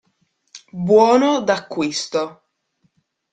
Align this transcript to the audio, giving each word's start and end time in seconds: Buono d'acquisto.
Buono 0.87 1.29
d'acquisto. 1.51 2.25